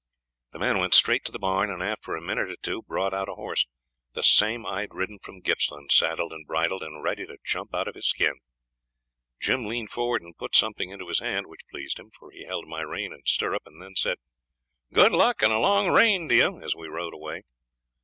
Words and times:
The 0.49 0.57
man 0.57 0.79
went 0.79 0.95
straight 0.95 1.25
to 1.25 1.31
the 1.31 1.37
barn, 1.37 1.69
and 1.69 1.83
after 1.83 2.15
a 2.15 2.21
minute 2.23 2.49
or 2.49 2.55
two 2.55 2.81
brought 2.81 3.13
out 3.13 3.29
a 3.29 3.35
horse 3.35 3.67
the 4.13 4.23
same 4.23 4.65
I'd 4.65 4.95
ridden 4.95 5.19
from 5.19 5.43
Gippsland, 5.43 5.91
saddled 5.91 6.33
and 6.33 6.47
bridled, 6.47 6.81
and 6.81 7.03
ready 7.03 7.27
to 7.27 7.37
jump 7.45 7.75
out 7.75 7.87
of 7.87 7.93
his 7.93 8.07
skin. 8.09 8.39
Jim 9.39 9.67
leaned 9.67 9.91
forward 9.91 10.23
and 10.23 10.35
put 10.35 10.55
something 10.55 10.89
into 10.89 11.07
his 11.07 11.19
hand, 11.19 11.45
which 11.45 11.67
pleased 11.69 11.99
him, 11.99 12.09
for 12.09 12.31
he 12.31 12.45
held 12.45 12.67
my 12.67 12.81
rein 12.81 13.13
and 13.13 13.27
stirrup, 13.27 13.61
and 13.67 13.79
then 13.79 13.93
said 13.95 14.17
'Good 14.91 15.11
luck 15.11 15.43
and 15.43 15.53
a 15.53 15.59
long 15.59 15.91
reign 15.91 16.27
to 16.29 16.35
you,' 16.35 16.59
as 16.63 16.73
we 16.75 16.87
rode 16.87 17.13
away. 17.13 17.43